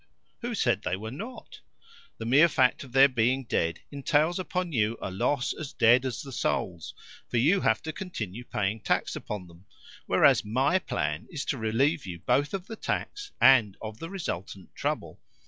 [0.39, 1.61] "Who said they were not?
[2.17, 6.23] The mere fact of their being dead entails upon you a loss as dead as
[6.23, 6.95] the souls,
[7.29, 9.65] for you have to continue paying tax upon them,
[10.07, 14.73] whereas MY plan is to relieve you both of the tax and of the resultant
[14.73, 15.21] trouble.